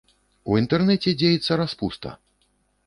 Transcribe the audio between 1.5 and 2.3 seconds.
распуста.